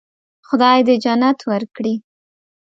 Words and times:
خدای 0.47 0.79
دې 0.87 0.95
جنت 1.03 1.39
ورکړي. 1.51 1.95